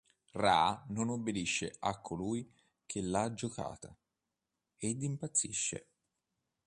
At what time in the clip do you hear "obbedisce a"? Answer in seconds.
1.09-1.99